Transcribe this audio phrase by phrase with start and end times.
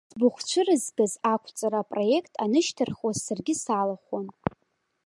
[0.09, 4.25] Зыӡбахә цәырызгаз ақәҵара апроект анышьҭырхуаз саргьы салахәын.